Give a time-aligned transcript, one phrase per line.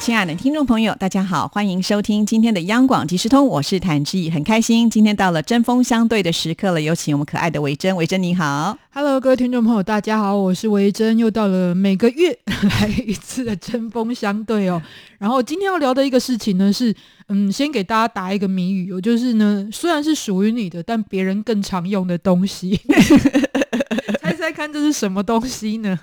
[0.00, 12.36] 亲爱的听众朋友，大家好，欢迎收听今天的央广即时通，我是谭志毅，很开心今天到了针锋相对的时刻了，有请我们可爱的维珍，维珍你好，Hello，各位听众朋友，大家好，我是维珍，又到了每个月
[12.80, 14.80] 来一次的针锋相对哦。
[15.18, 16.94] 然后今天要聊的一个事情呢，是
[17.28, 22.80] 嗯，先给大家答一个谜语，哦，就是呢，虽然是属于你的，但别人更常用的东西，
[24.22, 25.98] 猜猜看这是什么东西呢？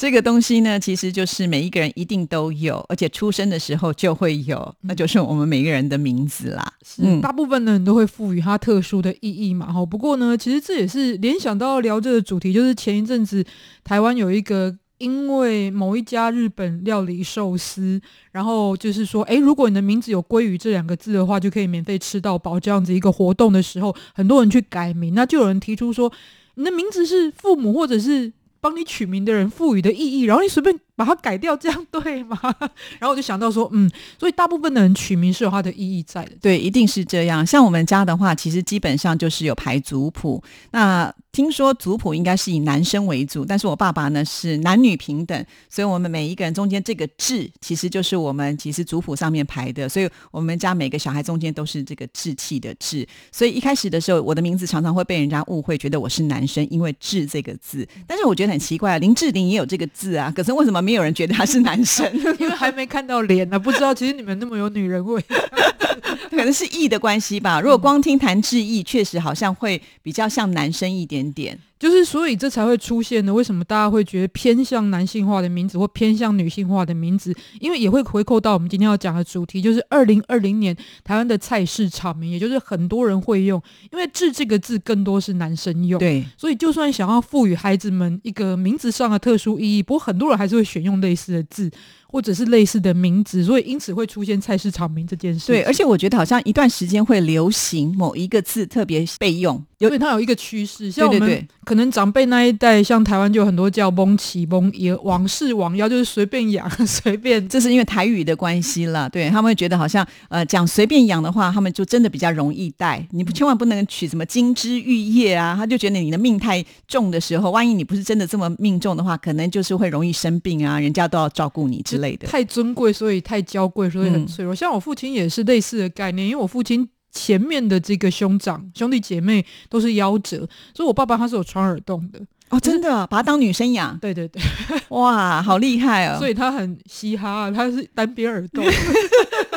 [0.00, 6.72] 这个东西呢，其实就是每一个人一定都有，而且出生的时候就会有，那就是我们每个人的名字啦。
[7.02, 9.70] 嗯，大部分的人都会赋予它特殊的意义嘛。
[9.70, 13.44] 哈，不过呢，其实这也是联想到聊这个主题，就是前一阵子
[13.84, 18.00] 台湾有一个因为某一家日本料理寿司，
[18.32, 26.10] 然后就是说，哎，如果你的名字有“鲑鱼”这两个字的话，就可以免费吃到饱这样子一个活动的时候，很多人去改名，那就有人提出说，
[26.54, 28.32] 你的名字是父母或者是。
[28.60, 30.78] 帮你取名的人赋予的意义，然后你随便。
[30.96, 32.38] 把它改掉，这样对吗？
[32.98, 36.32] 然后我就想到说，嗯，所以大部分的人取名是有它的意义在的。
[36.40, 37.44] 对，一定是这样。
[37.44, 40.42] 像我们家的话，其实基本上就是有排族谱。
[40.72, 49.88] 那听说族谱应该是以男生为主，但是我爸爸呢是男女平等，所以我们每一个人中间这个志，其实就是我们其实族谱上面排的。
[49.88, 53.06] 所以我们家每个小孩中间都是这个志气的志。
[53.30, 57.88] 所以一开始的时候，我的名字常常会被人家误会，觉得我是男生，因为志这个字。
[58.08, 62.04] 但是我觉得很奇怪，林志玲也有这个字啊，可是为什么没有人觉得他是男生？
[62.40, 65.22] 因为还没看到脸呢，不知道其实你们那么有女人味，
[66.28, 67.60] 可能是意的关系吧。
[67.60, 71.56] 如果光听谭志毅，确实好像会比较像男生一点点。
[71.80, 73.32] 就是，所以这才会出现呢。
[73.32, 77.34] 为什么大家会觉得偏向男性化的名字或偏向女性化的名字？
[77.58, 83.60] 因为也会回扣到我们今天要讲的主题，就是二零二零年台湾的菜市场名，也就是很多人会用。
[83.90, 91.70] 因为“志”这个字更多是男生用，对，所以就算想要赋予孩子们一个名字上的特殊意义，不过很多人还是会选用类似的字。
[92.12, 95.46] 或者是类似的名字，所以因此会出现菜市场名这件事。
[95.46, 100.90] 对，而且我觉得好像一段时间会流行某一个字特别备用，因为它有一个趋势。
[100.90, 107.48] 像我们可能长辈那一代，像台湾就有很多叫“翁奇蒙也王氏王妖”，就是随便养 随便。
[107.48, 113.06] 这是因为台语的关系了，对他们会觉得好像呃讲随便养的话，他们就真的比较容易带。
[113.12, 122.26] 你不千万不能取什么金枝玉叶啊，他就觉得你的命太重的时候，万一你不是真的这么命重的话，可能就是会容易生病啊，人家都要照顾你之类的。
[122.26, 124.52] 太尊贵，所以太娇贵，所以很脆弱。
[124.52, 130.38] 像我父亲也是类似的概念，因为我父亲前面的这个兄长兄弟姐妹都是夭折，
[130.74, 132.20] 所以我爸爸他是有穿耳洞的。
[132.50, 134.42] 哦，真的，把他当女生养，对对对，
[134.88, 136.18] 哇，好厉害哦！
[136.18, 138.64] 所以他很嘻哈，他是单边耳洞，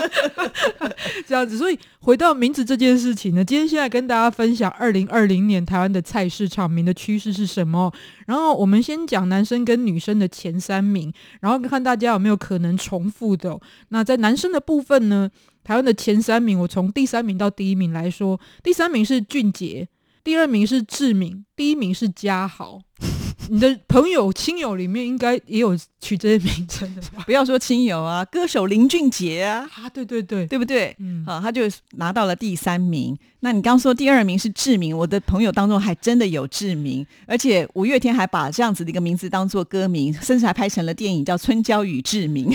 [1.25, 1.57] 这样子。
[1.57, 7.91] 所以回到名字这件事情呢，今天现在跟大家分享二零二零年台湾的菜市场名的趋势是什么。
[8.27, 13.59] 然后我们先讲男生跟女生的前三名，然后看大家有没有可能重复的。
[13.89, 15.27] 那在男生的部分呢，
[15.63, 19.87] 台湾的前三名，我从第三名到第一名来说，第三名是俊杰。
[20.23, 22.79] 第二名是志敏，第一名是嘉豪。
[23.49, 27.23] 你的朋友亲友里面应该也有取这些名称的吧？
[27.27, 30.95] 不要说亲友啊，歌手林俊杰啊，啊，对对对，对不对？
[30.99, 31.63] 嗯，好，他就
[31.97, 33.17] 拿到了第三名。
[33.41, 42.49] 那你刚说第二名是志明，我的朋友当中还真的有志明，而且五月天还把这样子的一个名字当做歌名，甚至还拍成了电影叫《春娇与志明》。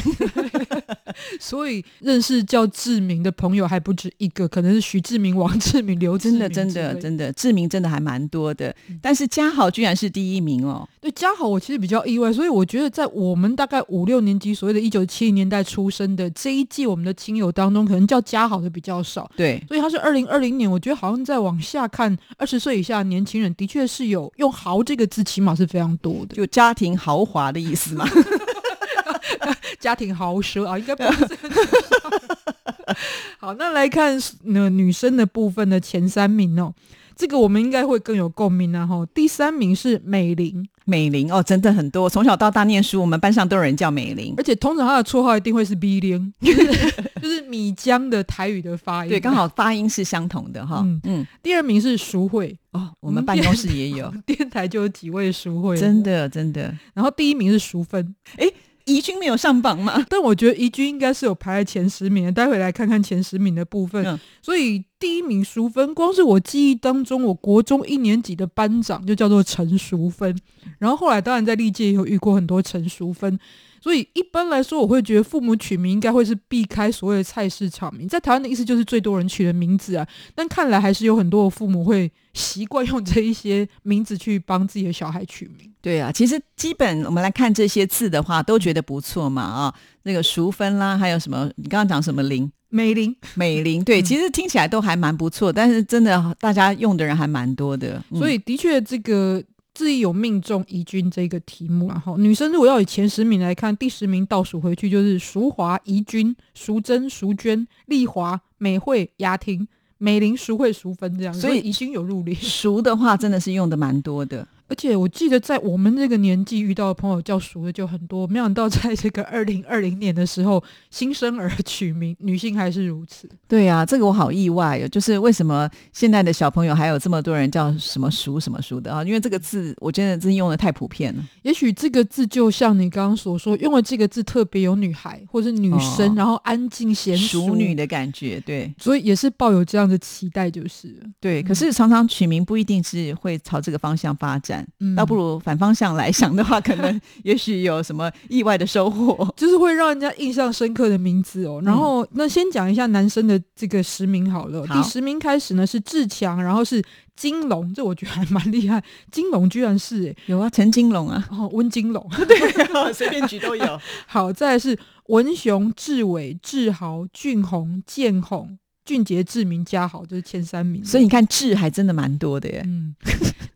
[1.38, 8.74] 所以认识叫志明的朋友还不止一个，可能是徐志明、王志明、刘真的真的真的志明真的还蛮多的。
[9.02, 10.88] 但是嘉豪居然是第一名哦。
[11.00, 19.30] 对嘉豪，我其实比较意外，所以我觉得在我们大概五六年级，所谓的一九七零年代出生的这一季，我们的亲友当中，可能叫嘉豪的比较少。
[19.36, 28.08] 对，所以他是二零二零年，我觉得好像在往下看，二十岁以下年轻人的确是有用“豪”这个字，起码是非常多的，就家庭豪华的意思嘛。
[29.78, 31.38] 家庭豪奢啊，应该不是。
[33.38, 36.74] 好，那来看那女生的部分的前三名哦，
[37.18, 38.86] 这个我们应该会更有共鸣啊。
[38.86, 42.08] 哈，第三名是美玲，美玲哦，真的很多。
[42.08, 50.86] 从小到大念书，我们班上都有人叫美玲，而且通常她的绰号一定会是 B 零， 就是米江的台语的发音，对，刚好发音是相同的哈。
[51.02, 56.72] 嗯，第二名是淑慧哦，我们办公室也有， 电台就有几位淑慧，真的真的。
[56.94, 58.46] 然后第一名是淑芬，哎。
[58.88, 60.04] 怡君没有上榜吗？
[60.08, 62.32] 但我觉得怡君应该是有排在前十名的。
[62.32, 64.18] 待会来看看前十名的部分。
[64.40, 70.34] 所以第一名淑芬，光是我记忆当中，我国中一年级的班长就叫做陈淑芬。
[70.78, 73.38] 然后后来当然在历届也有遇过很多陈淑芬。
[73.80, 80.06] 所以一般来说，我会觉得父母取名应该会是避开所谓的菜市场名，在台湾的意思就是最多人取的名字啊。
[80.34, 85.70] 但看来还是有很多的父母会习惯用这一些名字去帮自己的小孩取名。
[85.80, 89.74] 对啊，其实基本我们来看这些字的话，都觉得不错嘛啊。
[90.02, 91.50] 那个淑芬啦，还有什么？
[91.56, 92.50] 你刚刚讲什么林？
[92.70, 99.42] 美玲，美玲，对，其实听起来都还蛮不错，但是真的大家用的人还蛮多的，所以的确这个。
[99.78, 112.34] 自己有命中怡君这个题目，然后女生如果要以前十名来看，第十名倒数回去就是淑华、怡君、淑珍、淑娟、丽华、美惠、雅婷、美玲、淑慧、淑芬这样，所以宜君有入列。
[112.42, 114.44] 淑的话真的是用的蛮多的。
[114.68, 123.28] 而且我记得在我们这个年纪遇到的朋友叫熟的就很多，没想到在这个二零二零年的时候，新生儿取名女性还是如此。
[123.46, 129.02] 对呀，这个我好意外哦，就是为什么现在的小朋友还有这么多人叫什么熟什么熟的啊？
[129.02, 131.24] 因为这个字我真的真用的太普遍了。
[131.42, 141.42] 也许这个字就像你刚刚所说，用了这个字特别有女孩或者女生，然后安静贤淑女的感觉，对，所以也是抱有这样的期待，就是对。
[141.42, 144.57] 可是常常取名不一定是会朝这个方向发展。
[144.96, 151.60] 倒不如反方向来想的话，可能也许有什么意外的收获， 就是会让人家印象深刻的名字哦。
[151.64, 154.66] 然后，那先讲一下男生的这个实名好了。
[154.66, 156.82] 第十名开始呢是志强，然后是
[157.16, 158.82] 金龙，这我觉得还蛮厉害。
[159.10, 163.80] 金龙居然是有啊，陈金龙啊，哦，温金龙， 对，随便举都有。
[164.06, 168.58] 好，再是文雄、志伟、志豪、俊宏、建宏。
[168.84, 172.62] 俊杰、志明、嘉豪就是前三名，所以你看志还真的蛮多的耶。
[172.64, 172.94] 嗯，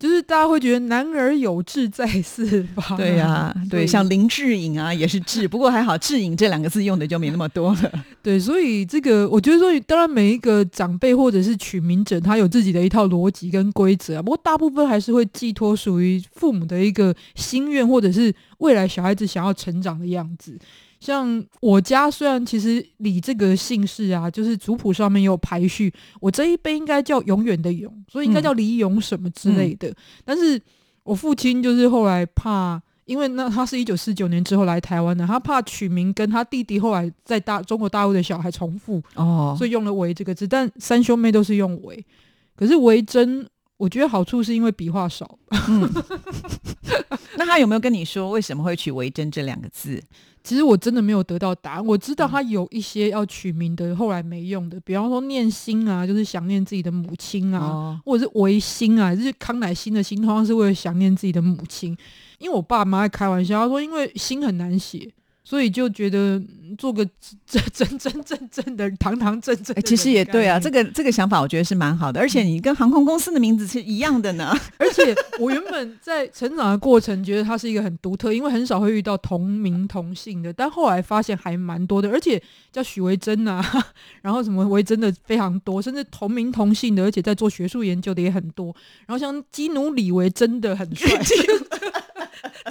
[0.02, 2.96] 就是大家会觉得男儿有志在四方。
[2.96, 7.92] 对呀，对，像林志颖啊也是志，不过还好志颖这两个字用的就没那么多了。
[8.20, 14.22] 对，所以这个我觉得说，当然每一个长辈或者是取名者，他有自己的一套逻辑跟规则啊。
[14.22, 20.58] 不过大部分还是会寄托属于父母的一个心愿，或者是未来小孩子想要成长的样子。
[21.02, 29.92] 像我家虽然其实李这个姓氏啊，就是族谱上面有排序，我这一辈应该叫永远的永，所以应该叫李永什么之类的。
[30.24, 30.62] 但是
[31.02, 40.46] 我父亲就是后来怕，因为那他是一九四九年之后来台湾的，他怕取名跟他弟弟后来在大中国大陆的小孩重复，哦，所以用了维这个字。
[40.46, 42.06] 但三兄妹都是用维，
[42.54, 43.44] 可是维真，
[43.76, 45.36] 我觉得好处是因为笔画少。
[47.36, 50.00] 那他有没有跟你说为什么会取维真这两个字？
[50.44, 51.86] 其实我真的没有得到答案。
[51.86, 61.96] 我知道他有一些要取名的，后来没用的，比方说念心啊，就是想念自己的母亲啊，或者是维心啊，就是康乃馨的心，通常是为了想念自己的母亲。
[62.38, 65.08] 因为我爸妈在开玩笑，他说因为心很难写。
[65.52, 66.42] 所以就觉得
[66.78, 67.06] 做个
[67.44, 74.50] 真真真正正的堂堂正正，其实也对啊，这个这个想法我觉得是蛮好的，而且你跟航空公司的名字是一样的呢。
[74.80, 83.62] 而且我原本在成长的过程觉得它是一个很独特，因为很少会遇到同名同姓的，但后来发现还蛮多的，而且叫许维珍啊，
[84.22, 88.74] 然后什么维珍的非常多，甚至同名同姓的，而且在做学术研究的也很多。
[89.06, 91.20] 然后像基努里维真的很帅。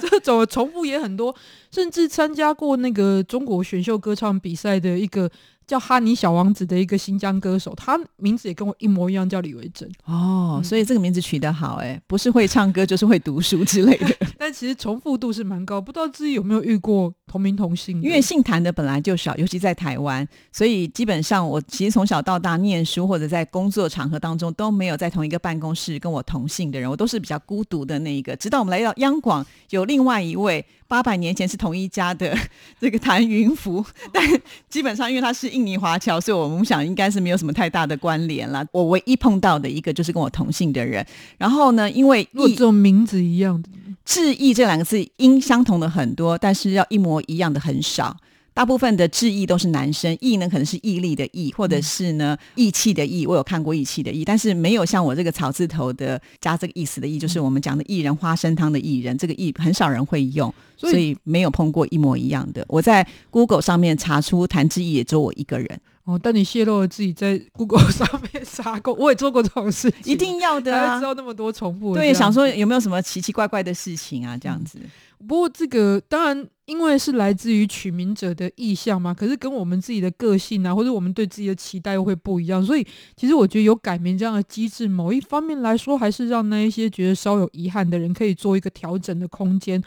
[0.00, 1.34] 这种重复也很多，
[1.70, 5.30] 甚至参加过那个中国选秀歌唱比赛的一个。
[5.72, 9.90] 叫哈尼小王子的一个新疆歌手，他名字也跟我一模一样，叫李维珍。
[10.04, 14.14] 哦，所以这个名字取得好，哎，不是会唱歌就是会读书之类的。
[14.36, 18.02] 但其实重复度是蛮高，不知道自己有没有遇过同名同姓。
[18.02, 28.36] 因为姓谭的本来就少，尤其在台湾，所以基本上我其实从小到大念书或者在工作场合当中都没有在同一个办公室跟我同姓的人，我都是比较孤独的那一个。
[28.36, 32.36] 直到我们来到央广，有另外一位八百年前是同一家的
[32.78, 33.82] 这个谭云福，
[34.12, 34.22] 但
[34.68, 35.61] 基本上因为他是。
[35.62, 38.66] 印尼华侨，所以我们想应该是没有什么太大的关联了。
[38.72, 41.06] 我唯一碰到的一个就是跟我同姓的人。
[41.38, 43.68] 然后呢，因为一种名字一样的
[44.04, 48.16] “志毅”这两个字音相同的很多，但是要一模一样的很少。
[48.54, 53.26] 大部分的志毅都是男生，毅呢可能是毅力的毅，或者是呢义气的义。
[53.26, 62.64] 我有看过义气的义，但是没有像我这个草字头的加这个意思的义，就是我们讲的薏仁花生汤的薏仁，这个薏很少人会用，所以没有碰过一模一样的。
[62.68, 65.80] 我在 Google 上面查出谭志毅，也只有我一个人。
[66.04, 70.98] 哦，但你泄露了自己在 Google 上面查过，我也做过这种事，一定要的啊！
[70.98, 74.36] 知道那么多重复，对，想说有没有什么奇奇怪怪的事情啊？
[74.36, 74.80] 这样子。
[75.26, 82.86] 不过这个当然，因为是来自于取名者的意向嘛，可是跟我们自己的个性啊，或者我们对自己的期待又会不一样，所以
[83.16, 89.82] 其实我觉得有改名这样的机制，某一方面来说，还是让那一些觉得稍有遗憾的人可以做一个调整的空间。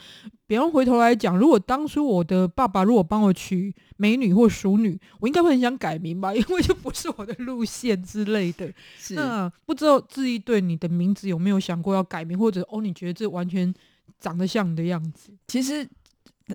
[0.46, 8.72] 比方回头来讲，如果当初我的爸爸如果帮我取美女或熟女，我应该会很想改名吧，因为就不是我的路线之类的。
[9.10, 13.74] 那不知道志毅对你的名字有没有想过要改名，或者哦，你觉得这完全？
[14.20, 15.88] 长得像你的样子，其实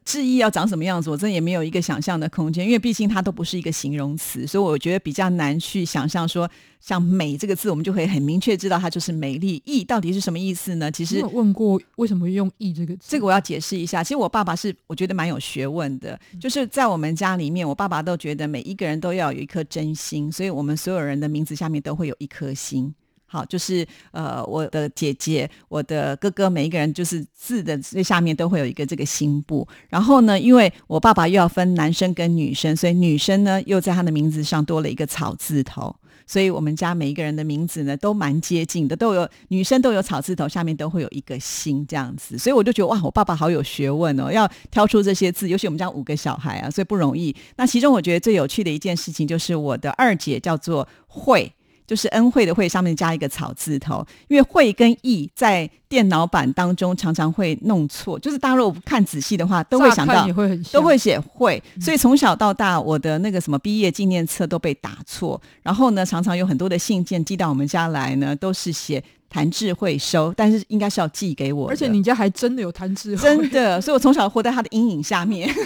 [0.06, 6.50] 志毅要长什么样子，我真的也没有一个想象的空间，因为毕竟它都不是一个形容词，所以我觉得比较难去想象说，
[6.80, 9.62] 像“美”这个字，我们就可以很明确知道它就是美丽。
[9.66, 10.90] 意到底是什么意思呢？
[10.90, 14.02] 其实有问过为什么用“意”这个字，这个我要解释一下。
[14.02, 22.96] 其实我爸爸是我觉得蛮有学问的，就是在我们家里面，我爸爸都觉得每一个人都要有一颗真心，所以我们所有人的名字下面都会有一颗心。
[23.32, 29.66] 好，就是呃，我的姐姐、我的哥哥，每一个人就是字的最下面都会有一个这个心部。
[29.88, 35.96] 然后呢，因为我爸爸又要分男生跟女生，所以女生呢又在他的名字上多了一个草字头。
[36.28, 42.38] 所以我们家每一个人的名字呢都蛮接近的，都有女生都有草字头，下面都会有一个心这样子。
[42.38, 47.34] 所以我就觉得哇，我爸爸好有学问哦，要挑出这些字，尤其我们家五个小孩啊，所以不容易。
[47.56, 51.50] 那其中我觉得最有趣的一件事情就是我的二姐叫做慧。
[51.92, 60.26] 就是恩惠的惠上面加一个草字头，因为惠跟义在电脑版当中常常会弄错，就是大家如果看仔细的话，都会想到
[60.72, 75.54] 都会写惠，所以从小到大我的那个什么毕业纪念册都被打错，然后呢，常常有很多的信件寄到我们家来呢，都是写谭智慧收，但是应该是要寄给我，而且你家还真的有谭智慧，真的，所以我从小活在他的阴影下面。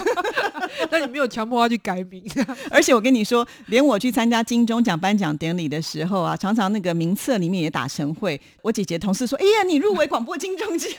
[0.91, 2.23] 那你没有强迫他去改名，
[2.69, 8.39] 而且我跟你说，连我去参加金钟奖颁奖典礼的时候啊，常常那个名册里面也打成会。
[8.61, 10.89] 我姐姐同事说：“哎呀，你入围广播金钟奖！”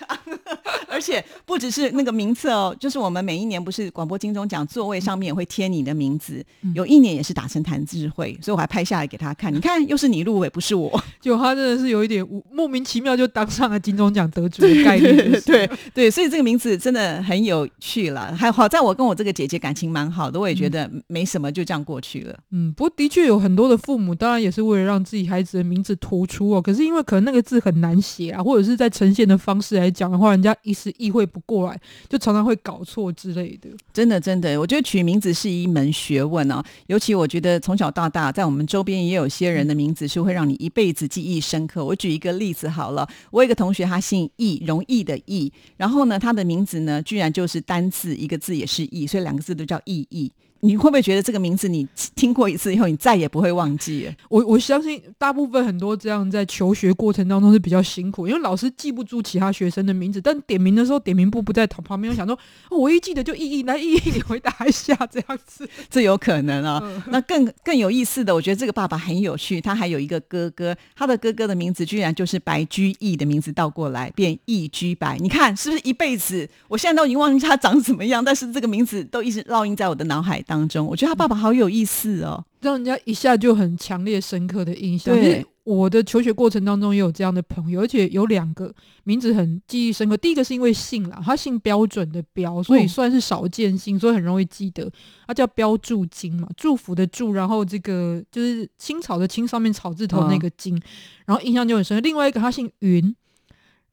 [0.88, 9.52] 而且不只是那个名册哦，就是我们每一年不是广播金钟奖座位上面也会贴你的名字，有一年也是打成谭智慧，所以我还拍下来给他看。
[9.54, 11.02] 你看，又是你入围，不是我。
[11.21, 15.40] 就他真的是有一点莫名其妙就当上了金钟奖得主的概率。
[15.40, 18.35] 对对，所以这个名字真的很有趣了。
[18.35, 22.39] 还好在我跟我这个姐姐感情蛮好的，我也觉得没什么，就这样过去了。
[22.53, 26.63] 嗯，不过的确有很多的父母，当然也是为了让自己孩子的名字突出哦。
[26.63, 31.77] 可是因为可能那个字很难写啊，或者是在呈现的方式来讲的话，人家一时意会不过来，
[32.09, 33.69] 就常常会搞错之类的。
[33.93, 36.63] 真的，真的，我觉得取名字是一门学问哦。
[36.87, 41.85] 尤其我觉得从小到大，在我们周边也有些人的名字是会让你一辈子记忆深刻。
[41.85, 50.33] 我举一个例子好了，我有一个同学，他姓易，容易的易，然后呢，他的名字呢，居然就是单字一个字也是易，所以两个字都叫意义。
[50.61, 54.11] 你会不会觉得这个名字你听过一次以后，你再也不会忘记？
[54.29, 62.39] 我我相信大部分很多这样在求学过程当中是比较辛苦，因为老师记不住其他学生的名字，但点名的时候点名簿不在旁边，我想说，
[62.71, 66.83] 我一记得就意义来意义，你回答一下这样子， 这有可能啊。
[67.09, 76.49] 那更更有意思的，我觉得这个爸爸很有趣，他还有一个哥哥，他的哥哥的名字居然就是白居易的名字倒过来变易居白，你看是不是一辈子？
[76.69, 80.67] 我现在都已经忘记他长什么样，但是这个名字都一直烙印在我的脑海当。
[80.69, 85.15] 中，我觉得他爸爸好有意思哦，让人家一下就很强烈、深刻的印象。
[85.15, 88.75] 对，我的求学过程当中也有这样的朋友，而且有两个
[89.05, 90.17] 名字很记忆深刻。
[90.17, 94.91] 第一个是因为姓啦，他姓标准的标，所以算是少见姓，所以很容易记得。
[95.26, 100.81] 他叫标注金嘛，祝福的祝，然后这个就是青草的青上面草字头那个金，
[101.26, 102.03] 然后印象就很深。
[102.03, 103.15] 另外一个他姓云。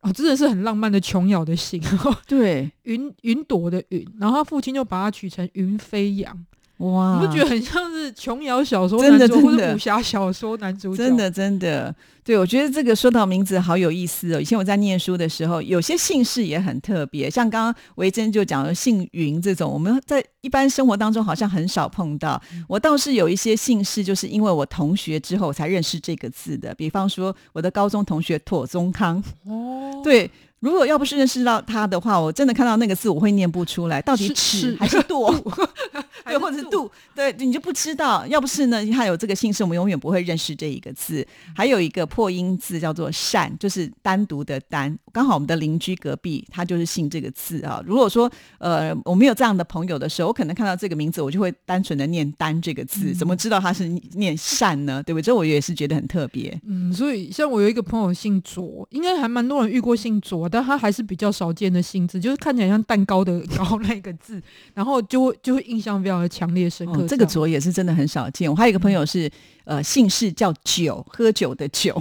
[0.04, 1.82] 哦，真的是很浪漫的琼瑶的姓，
[2.28, 6.46] 对，云云朵的云，然后他父亲就把它取成云飞扬。
[6.78, 10.98] 哇，你不觉得很像是琼瑶小说男主或者武侠小说男主角？
[10.98, 14.42] 真的真的，对我觉得这个说到名字好有意思哦。
[14.42, 22.42] 以前我在念书的时候，有些姓氏也很特别，像刚刚维珍就讲了姓云这种，我们在一般生活当中好像很少碰到。
[22.68, 29.24] 我倒是有一些姓氏，就是因为我同学之后才认识这个字的，比方说我的高中同学妥宗康。
[29.46, 29.63] 哦，
[30.04, 30.30] 对。
[30.60, 35.28] 如果要不是认识到他的话，我真的看到那个字我会念不出来，到底尺还是度？
[36.26, 36.90] 对，或者是度？
[37.16, 38.26] 对，你就不知道。
[38.28, 41.26] 要不是呢，他有这个姓氏，我们永远不会认识这一个字。
[41.56, 44.98] 还有一个破音字叫做善，就是单独的单。
[45.12, 47.82] 刚好我们的邻居隔壁他就是姓这个字啊。
[47.86, 55.02] 如果说呃我没有这样的朋友的时候，我可能看到这个名字，我就会单纯的念单这个字，怎么知道他是念善呢？
[55.04, 55.24] 对不对？
[55.24, 56.60] 这我也是觉得很特别。
[56.66, 60.50] 嗯，所以像我有一个朋友姓卓，应该还蛮多人遇过姓卓。
[60.50, 64.42] 但他还是比较少见的姓字，就是看起来像蛋糕的 “糕”那个字，
[64.74, 67.08] 然后就会就会印象非强烈深刻。
[67.08, 68.50] 这个“卓”也是真的很少见。
[68.50, 69.30] 我还有一个朋友是
[69.66, 72.00] 呃姓氏叫“酒”，喝酒的“酒”。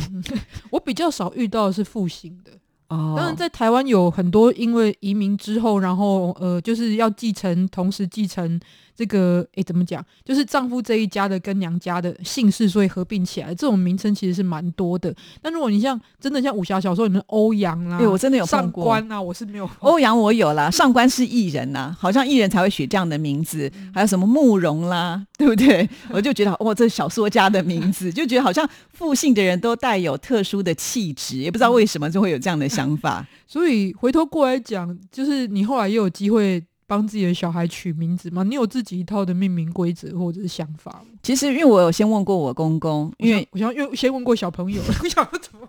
[0.71, 2.53] 我比较少遇到的是复姓的。
[2.89, 8.61] 哦，当然在台湾有很多因为移民之后，然后呃就是要继承，同时继承。
[8.95, 10.05] 这个诶，怎么讲？
[10.25, 15.15] 就是丈夫这一家的跟娘家的姓氏，所以合并起来，这种名称其实是蛮多的。
[15.41, 19.69] 但如果你像真的像武侠小说里面欧阳啦，对我真的有上官啊，我是没有。
[19.81, 23.71] 欧阳我有啦，上官是艺人呐，好像艺人才会取这样的名字。
[23.95, 25.89] 还有什么慕容啦，对不对？
[26.11, 33.27] 我就觉得哇，这小说家的名字，就觉得好像复姓的人都带有特殊的气质，也不知道为什么就会有这样的想法。
[33.49, 36.63] 所以回头过来讲，就是你后来也有机会。
[36.87, 38.43] 帮自己的小孩取名字吗？
[38.43, 41.19] 你有自己一套的命名规则或者是想法吗？
[41.23, 45.69] 其实因为我有先问过我公公，因为我想又先问过小朋友，我想怎么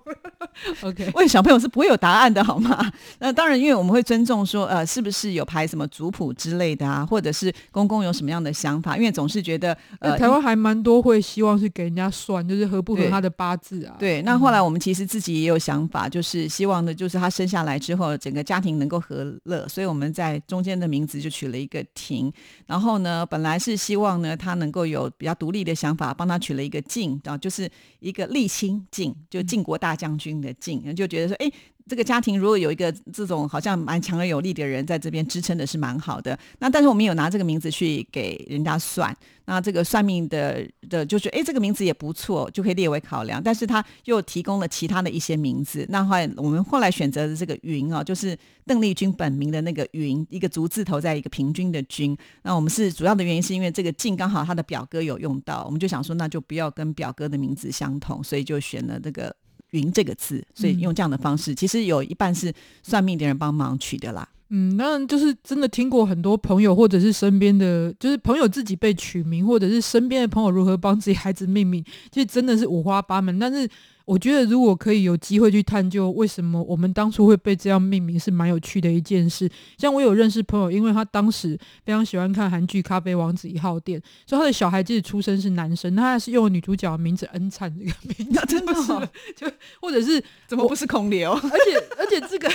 [0.81, 2.91] ？OK，问小朋友是不会有答案的，好吗？
[3.19, 8.97] 那当然，因为我们会尊重说，呃，是不是有排什么族谱之类的啊，或者是公公有什么样的想法？
[8.97, 13.95] 因为总是觉得，呃，台湾还蛮多会希望是给人家算，就是合不合他的八字啊。
[13.99, 22.31] 对，那后来我们其实自己也有想法，就是希望的，就是他生下来之后，整个家庭能够和乐，所以我们在中间的名字就取了一个婷。
[22.65, 27.69] 然后呢，本来是希望呢，他能够有比较独立的想法，帮他取了一个晋啊，就是
[27.99, 31.51] 一个沥青晋，就晋国大将军的晋，就觉得说，哎。
[31.87, 36.37] 这个家庭如果有一个这种好像蛮强而有力的人在这边支撑的是蛮好的。
[36.59, 43.41] 那但是我们有拿这个名字去给人家算，那这个算命的的就觉得，哎，这个名字也不错，就可以列为考量。
[43.43, 45.85] 但是他又提供了其他的一些名字。
[45.89, 52.17] 那后来我们后来选择的这个云哦，就是邓丽君本名的那个云，一个竹字头在一个平均的均。
[52.43, 59.35] 那我们是主要的原因是因为这个晋刚好他的表哥有用到，我们就想说那就不要跟表哥的名字相同，所以就选了这个。
[59.73, 62.51] 云这个字，所以用这样的方式，其实有一半是
[62.81, 64.27] 算命的人帮忙取的啦。
[64.49, 73.39] 嗯，那就是真的听过很多朋友或者是身边的，就是朋友自己被取名，或者是身边的朋友如何帮自己孩子命名，其实真的是五花八门。
[73.39, 73.67] 但是
[74.05, 79.49] 我觉得，如果可以有机会去探究为什么我们当初会被这样命名，是蛮有趣的一件事。
[79.77, 91.31] 像我有认识朋友，因为他当时非常喜欢看韩剧《咖啡王子一号店》，所以他的小孩即使出生是男生，他还是用女主角的名字恩灿这个名字，真的 哦就或者是怎么不是孔刘？
[91.31, 92.49] 而且而且这个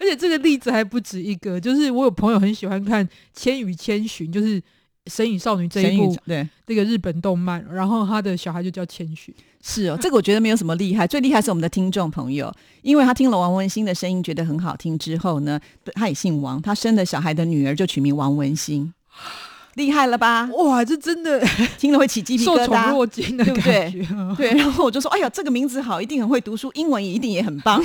[0.00, 4.60] 而且这个例子还不止一个，就是我有朋友很喜欢看《千与千寻》，就是
[5.06, 9.34] 《神隐少女》这一部对这个日本动漫，然后他的小孩就叫千寻。
[9.62, 15.58] 是哦，这个我觉得没有什么厉害， 最厉害是我们的听众朋友，因为他听了王文兴的声音觉得很好听之后呢，
[15.94, 18.92] 他也姓王，他生的小孩的女儿就取名王文兴，
[19.74, 20.48] 厉害了吧？
[20.52, 21.44] 哇，这真的
[21.78, 27.82] 听了会起鸡皮受宠疙瘩，若惊的对不感对觉，对，然后我就说，哎呀，这个名字好，一定很会读书，英文也一定也很棒。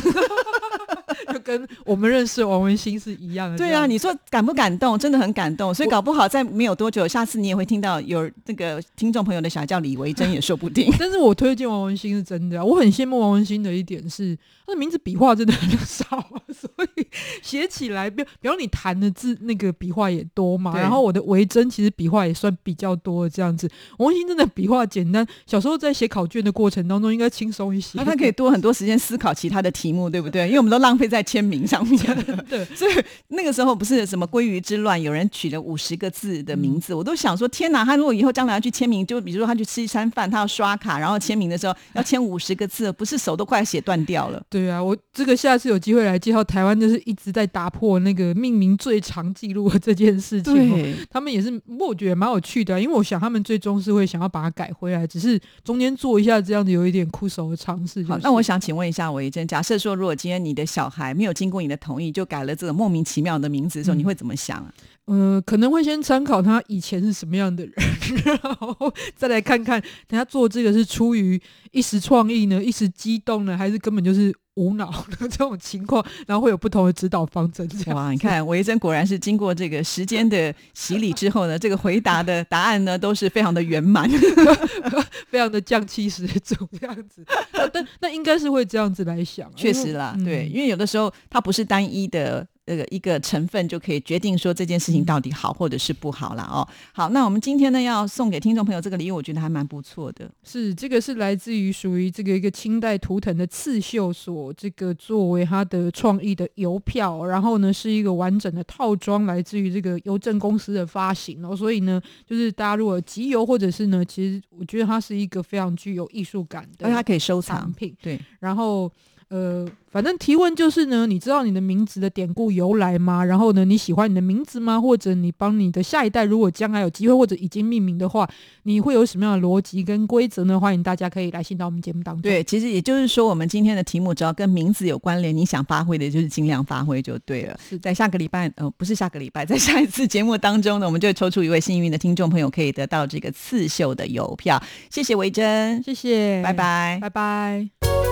[1.42, 3.58] 就跟我们认识王文兴是一样的。
[3.58, 4.98] 对啊，你说感不感动？
[5.00, 10.94] 真的很感动，所以搞不好在没有多久，下次你也会听到有这个听众朋友的小孩叫李维珍，也说不定。
[11.00, 17.08] 但是我推荐王文兴是真的啊，我很羡慕王文兴的一点是，他的名字笔画真的很少啊，所以
[17.42, 23.70] 写起来，比比如你弹的字那个笔画也多嘛，然后我的维珍其实笔画也算比较多的这样子。
[23.98, 27.98] 王文兴真的笔画简单，小时候在写考卷的过程当中应该轻松一些。
[27.98, 30.46] 那他可以多很多时间思考其他的题目，对不对？
[30.48, 31.98] 因为我们都浪费在签名上面。
[32.50, 32.92] 对， 所以
[33.30, 37.86] 那个时候不是什么鲑鱼之乱，有人取了五十个字的名字，我都想说，天哪！
[37.86, 44.44] 他如果以后将来要去签名，就比如说他去吃一餐饭，他要刷卡，然后签名的时候要签五十个字，不是手都快写断掉了。
[44.50, 51.06] 对啊，我这个下次有机会来介绍台湾，就是一直在打破那个命名最长记录的这件事情哦。
[51.10, 58.12] 他们也是，不过我觉得蛮有趣的啊、因为我想他们最终是会想要把它改回来，只是中间做一下这样子有一点枯手的尝试、就是。
[58.12, 64.74] 好，那我想请问一下韦珍，假设说如果今天你的小孩没有经过你的同意就改了这个莫名其妙的名字的时候，嗯你会怎么想啊？
[65.12, 67.74] 呃，可能会先参考他以前是什么样的人，
[68.24, 77.70] 然后再来看看他做这个是出于一时创意呢，一时激动呢，还是根本就是无脑的这种情况，然后会有不同的指导方针。
[77.88, 84.10] 哇，你看韦珍果然是经过这个时间的洗礼之后呢，这个回答的答案呢都是非常的圆满。
[85.28, 87.22] 非常的降气十足这样子，
[87.52, 92.48] 呃但那应该是会这样子来想啊，确实啦，对，嗯因为有的时候它不是单一的。
[92.66, 96.68] 那个一个成分就可以决定说这件事情到底好或者是不好了哦。
[96.94, 100.30] 好，那我们今天呢要送给听众朋友这个礼物，我觉得还蛮不错的。
[100.44, 111.56] 是这个是来自于属于这个一个清代图腾的刺绣所这个作为它的创意的邮票，然后呢是一个完整的套装，来自于这个邮政公司的发行哦。
[111.56, 117.96] 所以呢，就是大家如果集邮或者是呢，其实我觉得它是一个非常具有艺术感的而且它可以收藏，品。
[118.02, 118.92] 对，然后
[119.32, 123.24] 呃，反正提问就是呢，你知道你的名字的典故由来吗？
[123.24, 124.80] 然后呢，你喜欢你的名字吗？
[124.80, 128.30] 或者你帮你的下一代，如果将来有机会或者已经命名的话，
[128.64, 130.60] 你会有什么样的逻辑跟规则呢？
[130.60, 132.24] 欢迎大家可以来信到我们节目当中。
[132.24, 137.58] 对，其实也就是说，我们今天的题目只要跟名字有关联，你想发挥的就是尽量发挥就对了。
[137.70, 144.62] 是在下个礼拜，呃，不是下个礼拜，在下一次节目当中呢，我们就会抽出一位幸运的听众朋友，可以得到这个刺绣的邮票。
[144.90, 147.00] 谢谢维珍，谢谢，拜，拜。
[147.02, 148.11] 拜拜。